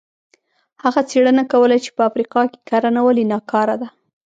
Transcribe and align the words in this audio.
هغه 0.83 1.01
څېړنه 1.09 1.43
کوله 1.51 1.75
چې 1.83 1.89
په 1.95 2.01
افریقا 2.09 2.41
کې 2.51 2.59
کرنه 2.69 2.99
ولې 3.03 3.23
ناکاره 3.31 3.75
ده. 3.81 3.87